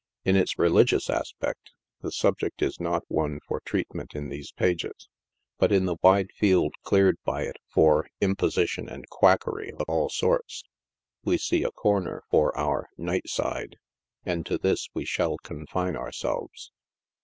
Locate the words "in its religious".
0.25-1.11